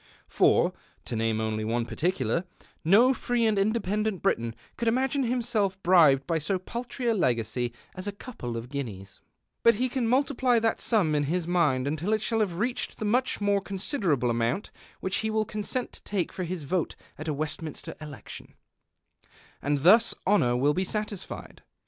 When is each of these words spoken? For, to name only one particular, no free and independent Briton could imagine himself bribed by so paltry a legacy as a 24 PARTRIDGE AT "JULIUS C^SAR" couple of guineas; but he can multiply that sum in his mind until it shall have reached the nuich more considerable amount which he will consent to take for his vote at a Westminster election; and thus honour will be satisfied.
For, 0.27 0.73
to 1.05 1.15
name 1.15 1.39
only 1.39 1.63
one 1.63 1.85
particular, 1.85 2.43
no 2.83 3.13
free 3.13 3.45
and 3.45 3.59
independent 3.59 4.23
Briton 4.23 4.55
could 4.75 4.87
imagine 4.87 5.21
himself 5.21 5.79
bribed 5.83 6.25
by 6.25 6.39
so 6.39 6.57
paltry 6.57 7.05
a 7.05 7.13
legacy 7.13 7.71
as 7.93 8.07
a 8.07 8.11
24 8.11 8.11
PARTRIDGE 8.11 8.11
AT 8.11 8.17
"JULIUS 8.17 8.17
C^SAR" 8.17 8.19
couple 8.25 8.57
of 8.81 8.85
guineas; 8.87 9.19
but 9.61 9.75
he 9.75 9.89
can 9.89 10.07
multiply 10.07 10.57
that 10.57 10.81
sum 10.81 11.13
in 11.13 11.25
his 11.25 11.47
mind 11.47 11.85
until 11.85 12.13
it 12.13 12.23
shall 12.23 12.39
have 12.39 12.57
reached 12.57 12.97
the 12.97 13.05
nuich 13.05 13.39
more 13.39 13.61
considerable 13.61 14.31
amount 14.31 14.71
which 15.01 15.17
he 15.17 15.29
will 15.29 15.45
consent 15.45 15.91
to 15.91 16.01
take 16.01 16.33
for 16.33 16.45
his 16.45 16.63
vote 16.63 16.95
at 17.19 17.27
a 17.27 17.33
Westminster 17.35 17.93
election; 18.01 18.55
and 19.61 19.81
thus 19.81 20.15
honour 20.25 20.57
will 20.57 20.73
be 20.73 20.83
satisfied. 20.83 21.61